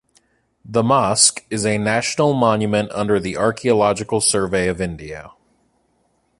[0.65, 5.33] The Mosque is a National Monument under the Archaeological Survey of India.